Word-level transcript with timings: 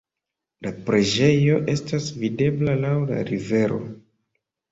La 0.67 0.69
preĝejo 0.87 1.59
estas 1.73 2.07
videbla 2.23 2.75
laŭ 2.85 2.95
la 3.13 3.23
rivero. 3.31 3.79